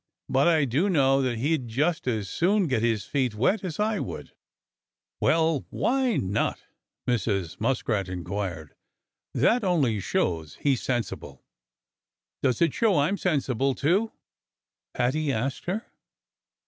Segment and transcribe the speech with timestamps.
[0.27, 3.99] But I do know that he'd just as soon get his feet wet as I
[3.99, 4.31] would."
[5.19, 6.63] "Well, why not?"
[7.07, 7.59] Mrs.
[7.61, 8.73] Muskrat inquired.
[9.35, 11.43] "That only shows he's sensible."
[12.41, 14.11] "Does it show I'm sensible, too?"
[14.95, 15.85] Paddy asked her.